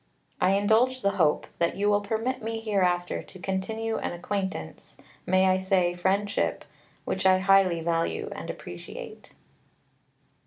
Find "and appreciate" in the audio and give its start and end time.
8.35-9.35